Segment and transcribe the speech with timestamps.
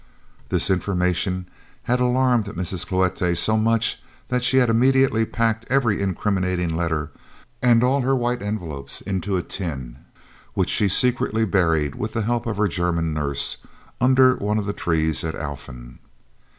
[0.49, 1.47] This information
[1.83, 2.87] had alarmed Mrs.
[2.87, 7.11] Cloete so much that she had immediately packed every incriminating letter
[7.61, 9.97] and all her White Envelopes into a tin,
[10.55, 13.57] which she secretly buried, with the help of her German nurse,
[14.01, 15.99] under one of the trees at Alphen.